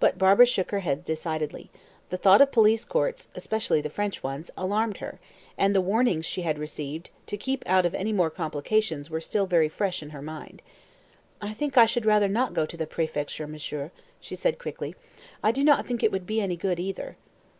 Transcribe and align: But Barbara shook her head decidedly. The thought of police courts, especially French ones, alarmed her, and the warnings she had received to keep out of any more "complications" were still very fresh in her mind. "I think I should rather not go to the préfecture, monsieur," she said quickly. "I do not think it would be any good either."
But 0.00 0.18
Barbara 0.18 0.44
shook 0.44 0.72
her 0.72 0.80
head 0.80 1.04
decidedly. 1.04 1.70
The 2.10 2.16
thought 2.16 2.40
of 2.40 2.50
police 2.50 2.84
courts, 2.84 3.28
especially 3.36 3.80
French 3.82 4.20
ones, 4.20 4.50
alarmed 4.56 4.96
her, 4.96 5.20
and 5.56 5.72
the 5.72 5.80
warnings 5.80 6.26
she 6.26 6.42
had 6.42 6.58
received 6.58 7.10
to 7.28 7.36
keep 7.36 7.62
out 7.64 7.86
of 7.86 7.94
any 7.94 8.12
more 8.12 8.28
"complications" 8.28 9.08
were 9.08 9.20
still 9.20 9.46
very 9.46 9.68
fresh 9.68 10.02
in 10.02 10.10
her 10.10 10.20
mind. 10.20 10.62
"I 11.40 11.52
think 11.54 11.76
I 11.78 11.86
should 11.86 12.06
rather 12.06 12.26
not 12.26 12.54
go 12.54 12.66
to 12.66 12.76
the 12.76 12.88
préfecture, 12.88 13.48
monsieur," 13.48 13.92
she 14.20 14.34
said 14.34 14.58
quickly. 14.58 14.96
"I 15.44 15.52
do 15.52 15.62
not 15.62 15.86
think 15.86 16.02
it 16.02 16.10
would 16.10 16.26
be 16.26 16.40
any 16.40 16.56
good 16.56 16.80
either." 16.80 17.16